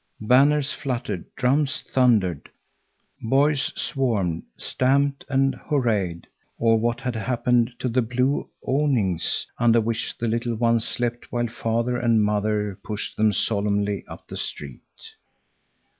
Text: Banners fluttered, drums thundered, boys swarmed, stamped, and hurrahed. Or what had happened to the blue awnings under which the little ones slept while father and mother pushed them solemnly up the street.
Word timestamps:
Banners 0.21 0.73
fluttered, 0.73 1.25
drums 1.35 1.83
thundered, 1.87 2.49
boys 3.21 3.71
swarmed, 3.79 4.41
stamped, 4.57 5.23
and 5.29 5.53
hurrahed. 5.53 6.25
Or 6.57 6.79
what 6.79 7.01
had 7.01 7.15
happened 7.15 7.73
to 7.77 7.87
the 7.87 8.01
blue 8.01 8.49
awnings 8.65 9.45
under 9.59 9.79
which 9.79 10.17
the 10.17 10.27
little 10.27 10.55
ones 10.55 10.85
slept 10.87 11.31
while 11.31 11.45
father 11.45 11.97
and 11.97 12.23
mother 12.23 12.79
pushed 12.83 13.15
them 13.15 13.31
solemnly 13.31 14.03
up 14.07 14.27
the 14.27 14.37
street. 14.37 14.81